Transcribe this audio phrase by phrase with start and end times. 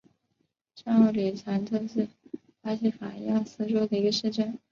[0.73, 2.07] 上奥里藏特是
[2.59, 4.57] 巴西戈亚斯州的一个市镇。